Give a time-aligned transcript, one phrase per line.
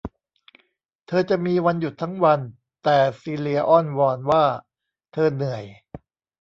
[1.07, 2.39] เธอจะมีวันหยุดทั้งวัน
[2.83, 4.43] แต่ซีเลียอ้อนวอนว่า
[5.13, 5.63] เธอเหนื่อย